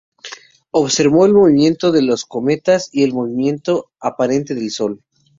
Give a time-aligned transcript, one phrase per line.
[0.71, 5.03] Observó el movimiento de los cometas y el movimiento aparente del Sol.